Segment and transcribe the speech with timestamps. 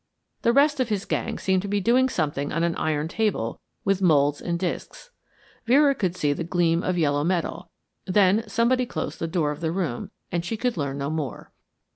[0.41, 4.01] The rest of his gang seemed to be doing something on an iron table with
[4.01, 5.11] moulds and discs.
[5.67, 7.69] Vera could see the gleam of yellow metal,
[8.07, 11.51] then somebody closed the door of the room and she could learn no more.